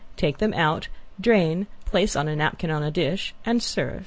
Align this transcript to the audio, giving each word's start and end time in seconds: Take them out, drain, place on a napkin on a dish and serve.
Take 0.17 0.39
them 0.39 0.51
out, 0.55 0.87
drain, 1.21 1.67
place 1.85 2.15
on 2.15 2.27
a 2.27 2.35
napkin 2.35 2.71
on 2.71 2.81
a 2.81 2.89
dish 2.89 3.35
and 3.45 3.61
serve. 3.61 3.99